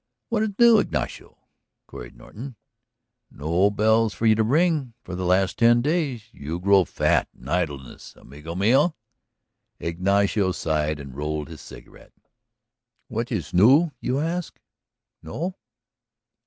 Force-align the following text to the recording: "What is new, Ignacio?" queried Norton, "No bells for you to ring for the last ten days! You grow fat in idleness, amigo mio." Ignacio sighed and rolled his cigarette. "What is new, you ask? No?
"What 0.29 0.41
is 0.41 0.49
new, 0.57 0.79
Ignacio?" 0.79 1.37
queried 1.85 2.15
Norton, 2.17 2.55
"No 3.29 3.69
bells 3.69 4.15
for 4.15 4.25
you 4.25 4.33
to 4.33 4.41
ring 4.43 4.95
for 5.03 5.13
the 5.13 5.27
last 5.27 5.59
ten 5.59 5.83
days! 5.83 6.23
You 6.33 6.57
grow 6.59 6.85
fat 6.85 7.27
in 7.37 7.47
idleness, 7.47 8.15
amigo 8.15 8.55
mio." 8.55 8.95
Ignacio 9.79 10.53
sighed 10.53 10.99
and 10.99 11.15
rolled 11.15 11.49
his 11.49 11.61
cigarette. 11.61 12.13
"What 13.09 13.31
is 13.31 13.53
new, 13.53 13.91
you 13.99 14.19
ask? 14.19 14.59
No? 15.21 15.53